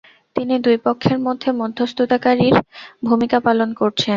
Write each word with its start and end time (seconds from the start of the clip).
তিনি 0.35 0.55
দুই 0.65 0.77
পক্ষের 0.85 1.17
মধ্যে 1.25 1.49
মধ্যস্থতাকারীর 1.61 2.55
ভূমিকা 3.07 3.37
পালন 3.47 3.69
করেছেন। 3.79 4.09